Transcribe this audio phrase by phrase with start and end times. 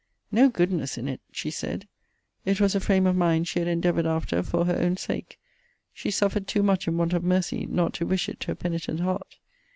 [0.31, 1.21] No goodness in it!
[1.31, 1.87] she said
[2.43, 5.37] it was a frame of mind she had endeavoured after for her own sake.
[5.93, 9.01] She suffered too much in want of mercy, not to wish it to a penitent
[9.01, 9.37] heart.